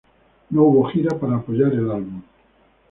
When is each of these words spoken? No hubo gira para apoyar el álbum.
No 0.49 0.63
hubo 0.63 0.85
gira 0.85 1.15
para 1.19 1.35
apoyar 1.35 1.71
el 1.73 1.91
álbum. 1.91 2.23